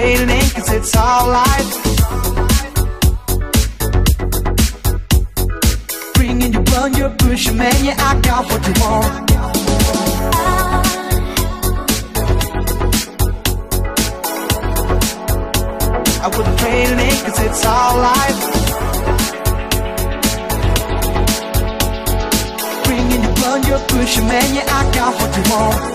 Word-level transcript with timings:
fading 0.00 0.30
in 0.30 0.46
cause 0.56 0.70
it's 0.72 0.96
all 0.96 1.26
life. 1.28 1.70
Bringing 6.14 6.52
you 6.54 6.64
on 6.80 6.90
your 7.00 7.10
push, 7.22 7.44
man, 7.52 7.78
yeah, 7.84 8.08
I 8.08 8.12
got 8.28 8.42
what 8.50 8.62
you 8.68 8.74
want. 8.82 9.12
I 16.24 16.26
wouldn't 16.34 16.58
trade 16.60 16.90
it 16.94 17.00
in 17.08 17.16
cause 17.24 17.40
it's 17.46 17.64
all 17.74 17.94
life. 18.10 18.40
Bringing 22.86 23.22
you 23.26 23.32
on 23.50 23.60
your 23.70 23.80
push, 23.90 24.16
man, 24.30 24.48
yeah, 24.56 24.78
I 24.78 24.82
got 24.94 25.12
what 25.20 25.30
you 25.36 25.44
want. 25.52 25.89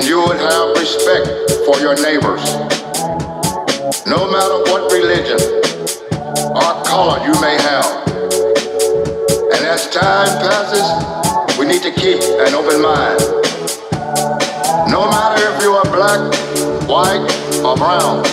Then 0.00 0.08
you 0.08 0.20
would 0.20 0.38
have 0.38 0.76
respect 0.76 1.26
for 1.66 1.78
your 1.78 1.94
neighbors. 1.96 2.44
No 4.06 4.30
matter 4.30 4.58
what 4.70 4.90
religion 4.92 5.38
or 6.56 6.72
color 6.84 7.18
you 7.24 7.34
may 7.40 7.56
have. 7.60 8.08
And 9.52 9.66
as 9.66 9.88
time 9.90 10.28
passes, 10.40 11.58
we 11.58 11.66
need 11.66 11.82
to 11.82 11.92
keep 11.92 12.20
an 12.22 12.54
open 12.54 12.80
mind. 12.80 13.20
No 14.90 15.08
matter 15.10 15.42
if 15.52 15.62
you 15.62 15.72
are 15.72 15.84
black, 15.84 16.20
white, 16.88 17.26
or 17.64 17.76
brown, 17.76 18.24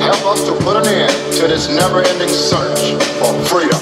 help 0.00 0.22
us 0.26 0.44
to 0.44 0.52
put 0.64 0.76
an 0.76 0.86
end 0.86 1.12
to 1.36 1.48
this 1.48 1.68
never-ending 1.68 2.28
search 2.28 3.00
for 3.18 3.32
freedom, 3.46 3.80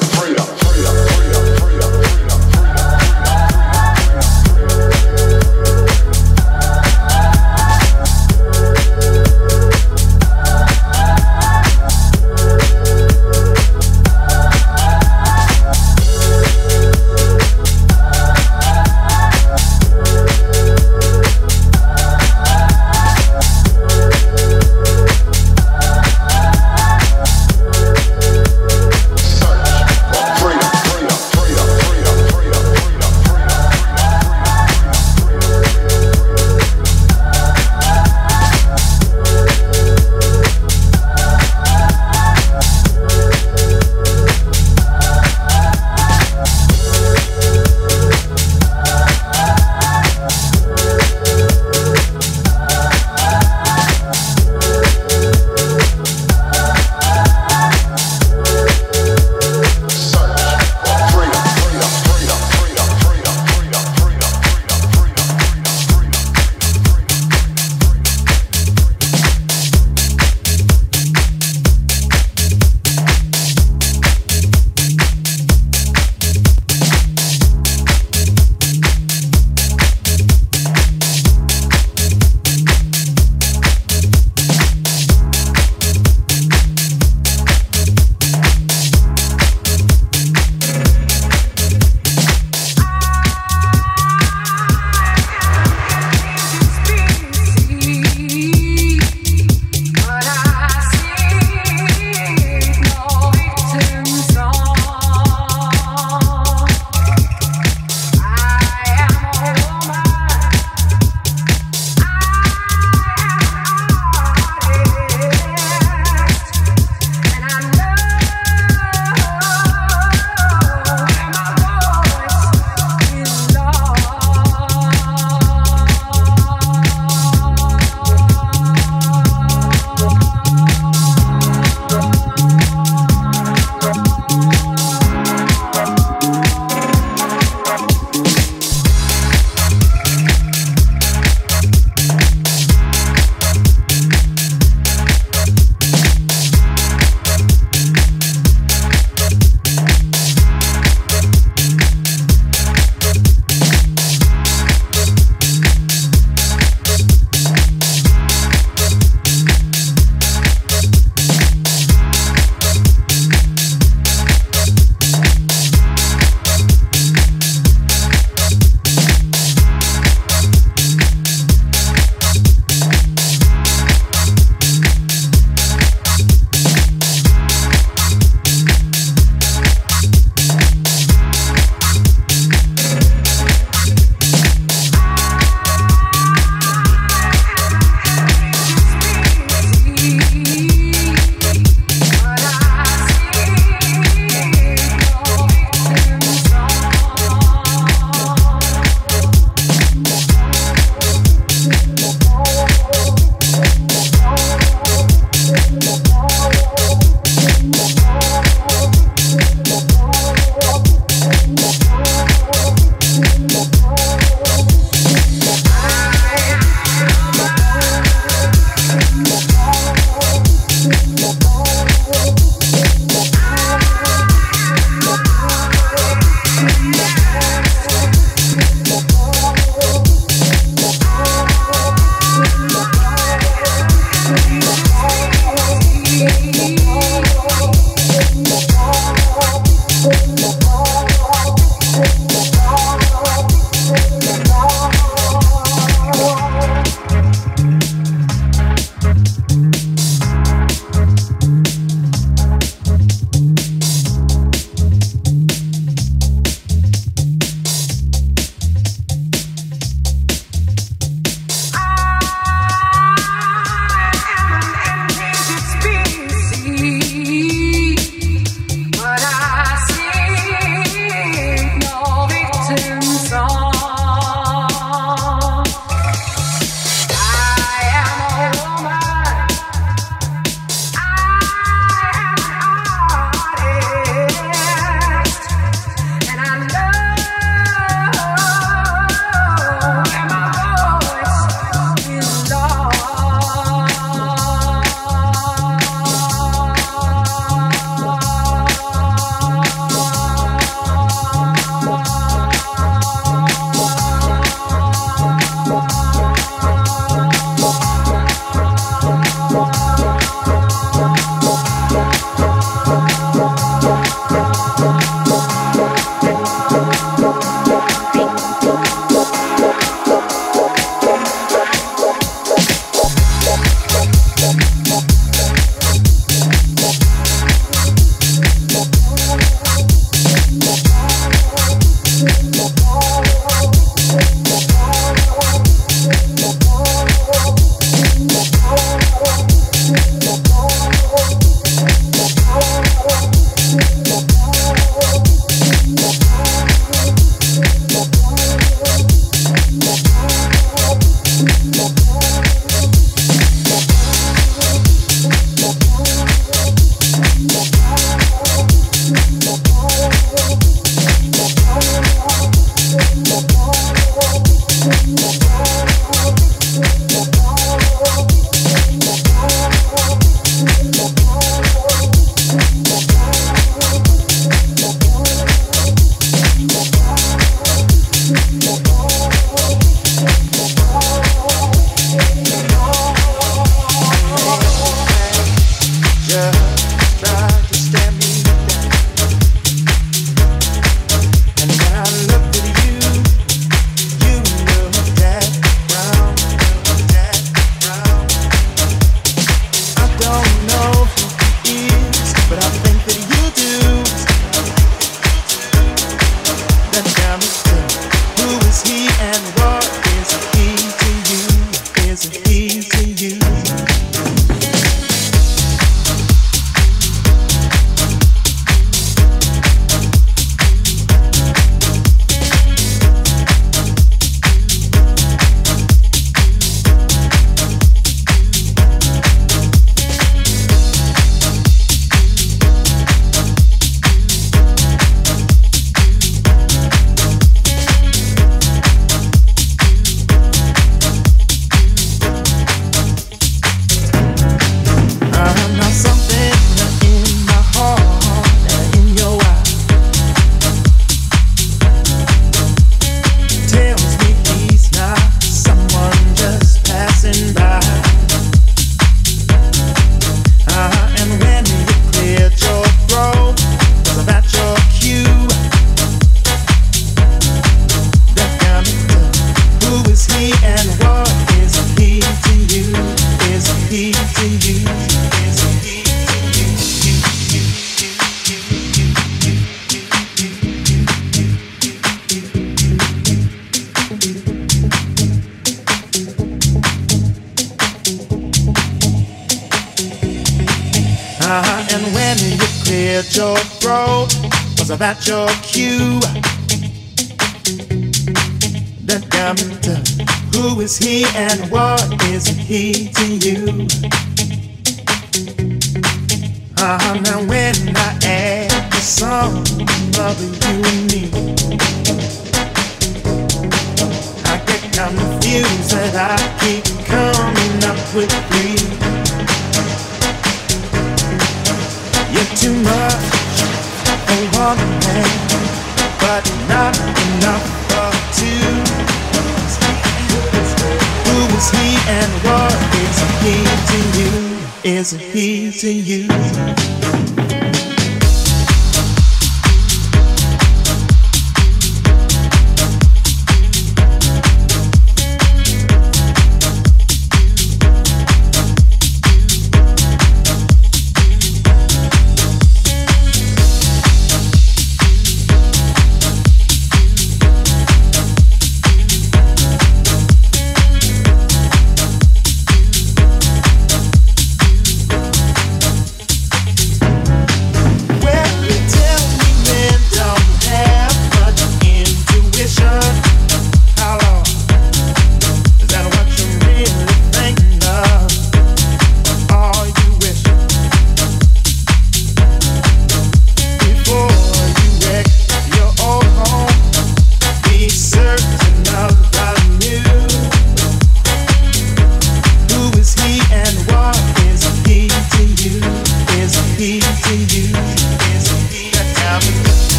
Is 535.12 535.80
he 535.82 536.89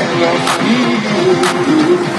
And 0.00 0.24
I 0.24 0.36
feel 0.58 1.00
good. 1.02 2.18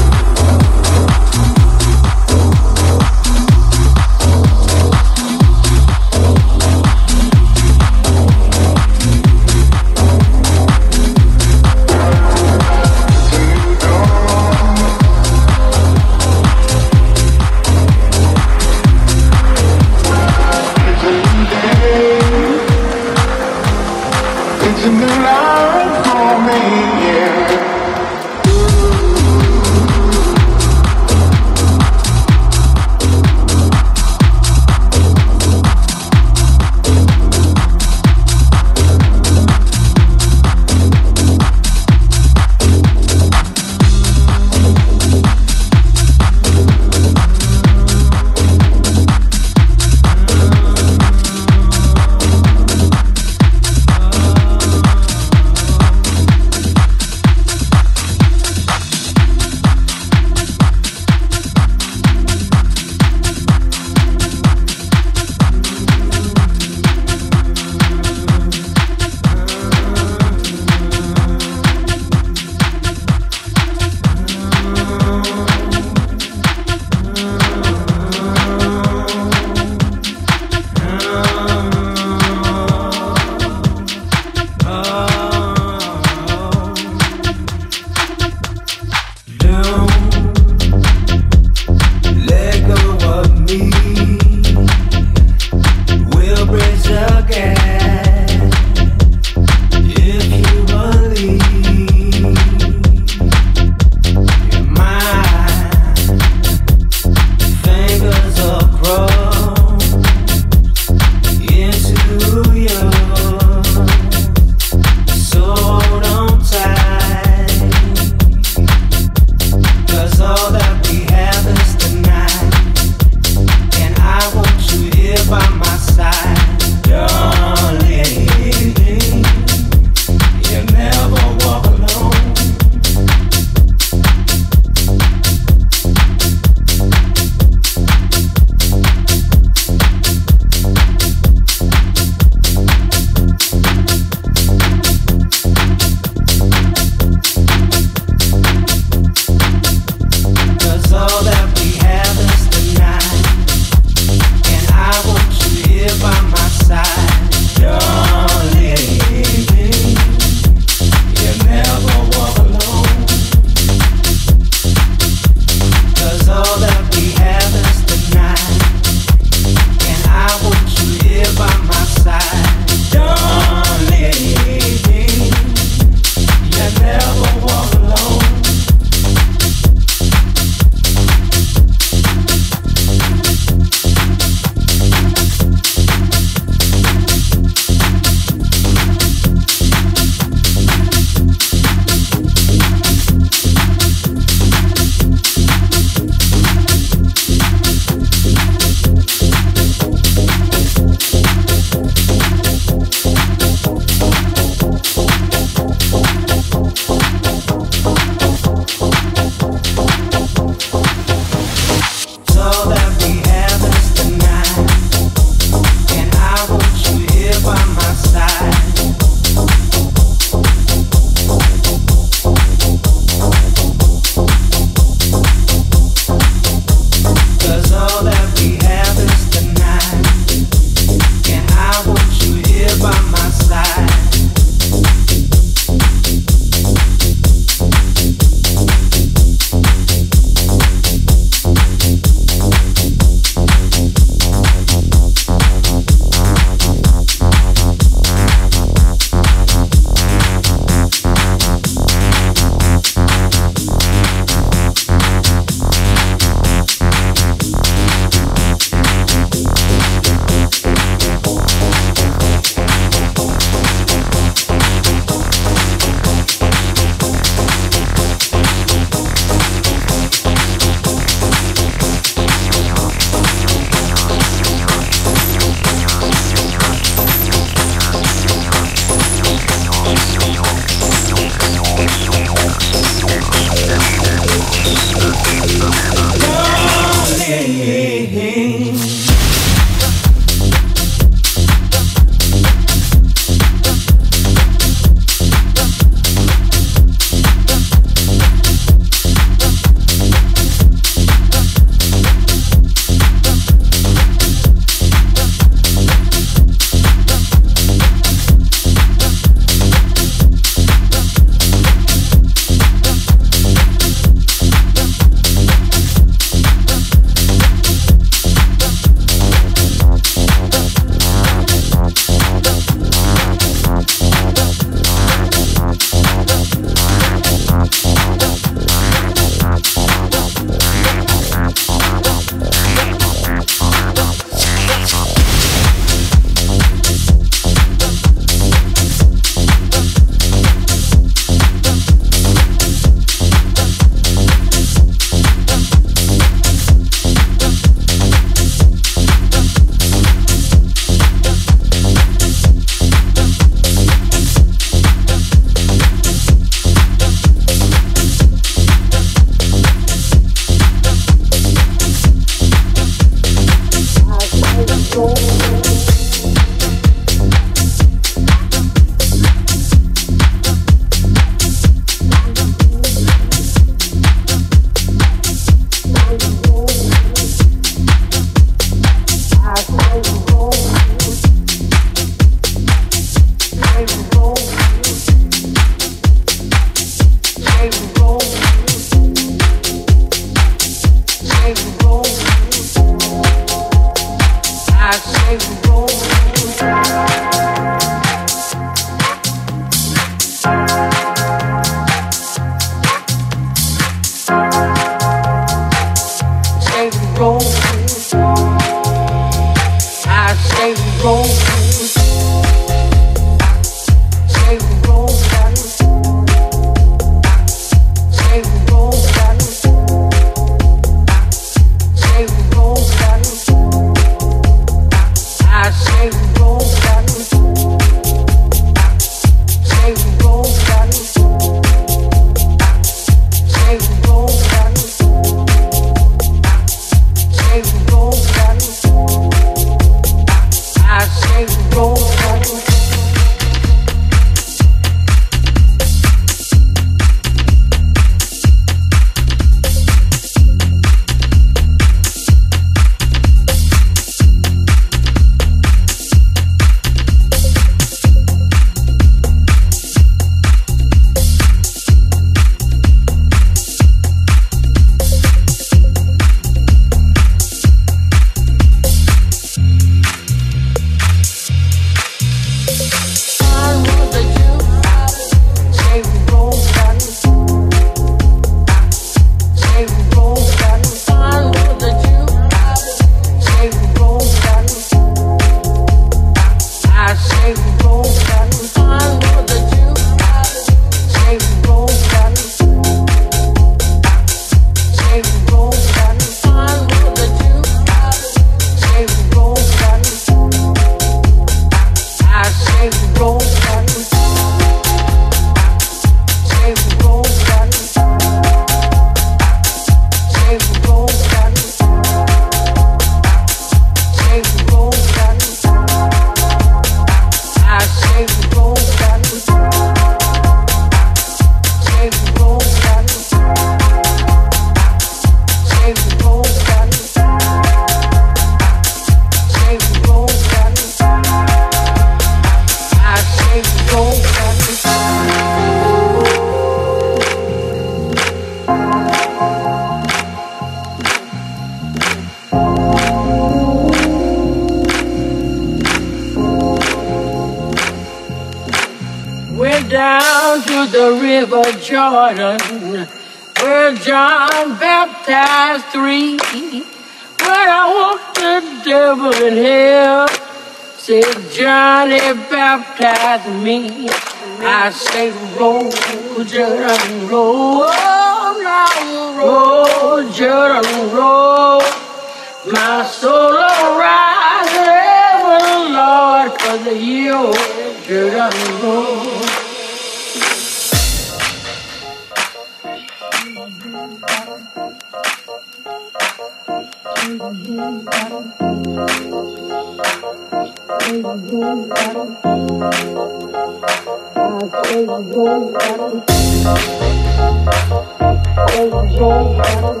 Oh. 599.23 600.00